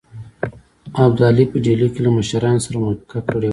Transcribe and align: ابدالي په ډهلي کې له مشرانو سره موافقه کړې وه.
ابدالي 1.03 1.43
په 1.51 1.57
ډهلي 1.63 1.87
کې 1.93 1.99
له 2.05 2.09
مشرانو 2.17 2.63
سره 2.65 2.75
موافقه 2.83 3.19
کړې 3.29 3.47
وه. 3.47 3.49